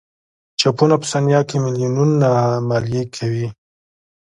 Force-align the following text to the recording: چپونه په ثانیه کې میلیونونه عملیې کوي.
چپونه 0.59 0.95
په 1.01 1.05
ثانیه 1.11 1.41
کې 1.49 1.57
میلیونونه 1.65 2.27
عملیې 2.57 3.03
کوي. 3.15 3.47